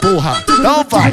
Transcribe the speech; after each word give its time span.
porra. 0.00 0.42
Então 0.48 0.86
vai. 0.90 1.12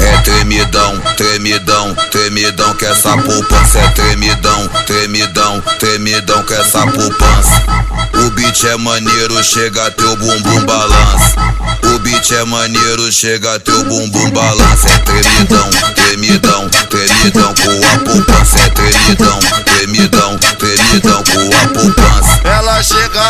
É 0.00 0.18
tremidão, 0.22 1.00
tremidão, 1.16 1.94
tremidão 2.10 2.74
que 2.74 2.86
essa 2.86 3.16
poupança 3.16 3.78
é 3.78 3.88
tremidão, 3.88 4.68
tremidão, 4.86 5.62
tremidão 5.78 6.42
que 6.42 6.54
essa 6.54 6.86
poupança. 6.86 7.62
O 8.14 8.30
beat 8.30 8.64
é 8.64 8.76
maneiro, 8.76 9.42
chega 9.42 9.90
teu 9.92 10.16
bumbum 10.16 10.64
balança. 10.64 11.34
O 11.94 11.98
beat 11.98 12.30
é 12.32 12.44
maneiro, 12.44 13.10
chega 13.10 13.58
teu 13.60 13.84
bumbum 13.84 14.30
balança. 14.30 14.88
É 14.88 14.98
tremidão, 14.98 15.70
tremidão, 15.94 16.68
tremidão 16.88 17.54
com 17.54 17.86
a 17.86 17.98
poupança. 17.98 18.58
É 18.58 18.68
tremidão, 18.70 19.38
tremidão, 19.64 20.38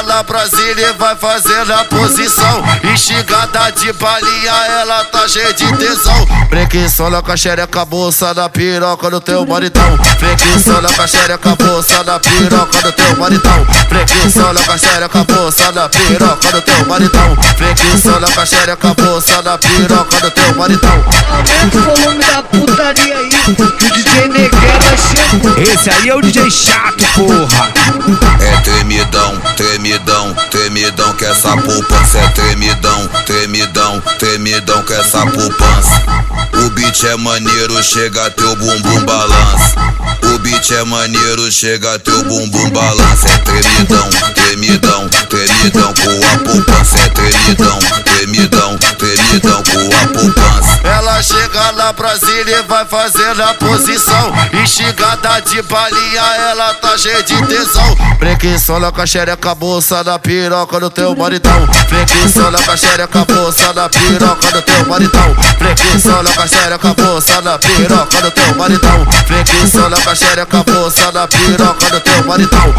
Ela 0.01 0.17
na 0.17 0.23
Brasília 0.23 0.89
e 0.89 0.93
vai 0.95 1.15
fazendo 1.15 1.75
a 1.75 1.85
posição. 1.85 2.65
Instigada 2.91 3.71
de 3.71 3.93
balinha, 3.93 4.53
ela 4.81 5.05
tá 5.05 5.29
cheia 5.29 5.53
de 5.53 5.71
tesão. 5.77 6.27
Preguiçola 6.49 7.23
com 7.23 7.31
a 7.31 7.37
xereca, 7.37 7.85
bolsa 7.85 8.33
da 8.33 8.49
piroca 8.49 9.11
do 9.11 9.21
teu 9.21 9.47
maritão. 9.47 9.99
Preguiçola 10.19 10.91
com 10.91 11.03
a 11.03 11.07
xereca, 11.07 11.55
bolsa 11.55 12.03
da 12.03 12.19
piroca 12.19 12.81
do 12.83 12.93
teu 12.93 13.17
maritão. 13.19 13.67
Preguiçola 13.91 14.63
com 14.63 14.73
a 14.73 14.79
xereca, 14.79 15.25
bolsa 15.25 15.73
da 15.73 15.89
piroca 15.91 16.53
do 16.53 16.63
teu 16.63 16.87
maritão. 16.87 17.37
Preguiçola 17.59 18.33
com 18.33 18.41
a 18.41 18.47
xereca, 18.47 18.95
bolsa 18.95 19.43
da 19.43 19.59
piroca 19.59 20.21
do 20.21 20.31
teu 20.31 20.55
maritão. 20.57 21.05
Aumenta 21.31 21.79
o 21.79 21.83
volume 21.83 22.25
da 22.25 22.43
putaria 22.43 23.19
aí, 23.19 23.29
que 23.29 23.85
o 23.85 23.93
DJ 23.93 24.29
Negueba 24.29 24.97
chegou. 24.97 25.59
Esse 25.59 25.91
aí 25.91 26.09
é 26.09 26.15
o 26.15 26.23
DJ 26.23 26.51
chato, 26.51 27.05
porra. 27.15 27.71
É 28.41 28.61
tremidão, 28.63 29.39
tremidão, 29.57 29.70
tremidão 30.51 31.13
que 31.15 31.25
essa 31.25 31.57
poupança 31.57 32.19
é 32.19 32.29
tremidão, 32.29 33.09
tremidão, 33.27 34.01
tremidão 34.19 34.83
que 34.83 34.93
essa 34.93 35.27
poupança. 35.27 36.03
O 36.65 36.71
beat 36.71 37.05
é 37.05 37.17
maneiro, 37.17 37.83
chega 37.83 38.31
teu 38.31 38.55
bumbum 38.55 39.05
balança. 39.05 39.75
O 40.23 40.39
beat 40.39 40.71
é 40.71 40.85
maneiro, 40.85 41.51
chega 41.51 41.99
teu 41.99 42.23
bumbum 42.25 42.71
balança. 42.71 43.29
É 43.29 43.39
tremidão, 43.39 44.09
tremidão, 44.35 45.09
tremidão 45.29 45.95
com 45.95 46.27
a 46.27 46.39
poupança. 46.39 46.99
É 46.99 47.09
tremidão, 47.09 47.79
tremidão, 48.05 48.79
tremidão 48.99 49.63
com 49.65 49.97
a 49.97 50.07
poupança. 50.09 50.70
Chega 51.23 51.73
na 51.73 51.93
Brasília 51.93 52.61
e 52.61 52.63
vai 52.63 52.87
fazendo 52.87 53.43
a 53.43 53.53
posição. 53.53 54.33
Instigada 54.63 55.41
de 55.41 55.61
balinha, 55.63 56.23
ela 56.51 56.73
tá 56.75 56.97
cheia 56.97 57.23
de 57.23 57.47
tesão. 57.47 57.97
Preguiçola 58.19 58.91
com 58.91 59.03
a 59.03 59.07
xereca, 59.07 59.55
bolsa 59.55 60.03
da 60.03 60.19
piroca 60.19 60.81
do 60.81 60.89
teu 60.89 61.15
maritão. 61.15 61.67
Preguiçola 61.89 62.63
com 62.63 62.71
a 62.71 62.77
xereca, 62.77 63.25
bolsa 63.27 63.73
da 63.75 63.89
piroca 63.91 64.51
do 64.51 64.63
teu 64.63 64.87
maritão. 64.87 65.37
Preguiçola 65.59 66.33
com 66.33 66.41
a 66.43 66.49
xereca, 66.49 66.95
bolsa 66.95 67.43
da 67.43 67.59
piroca 67.59 68.23
do 68.23 68.31
teu 68.31 68.55
maritão. 68.57 69.07
Preguiçola 69.27 70.01
com 70.01 70.11
a 70.11 70.15
xereca, 70.15 70.65
bolsa 70.65 71.13
da 71.13 71.29
piroca 71.29 71.91
do 71.91 72.01
teu 72.01 72.25
maritão. 72.25 72.75